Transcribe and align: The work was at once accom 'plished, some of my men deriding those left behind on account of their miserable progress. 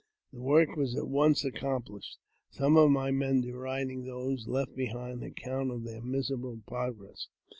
The 0.33 0.41
work 0.41 0.75
was 0.75 0.95
at 0.97 1.07
once 1.07 1.43
accom 1.43 1.85
'plished, 1.85 2.15
some 2.49 2.75
of 2.75 2.89
my 2.89 3.11
men 3.11 3.39
deriding 3.41 4.03
those 4.03 4.47
left 4.47 4.73
behind 4.75 5.21
on 5.21 5.29
account 5.29 5.69
of 5.69 5.83
their 5.83 6.01
miserable 6.01 6.59
progress. 6.65 7.27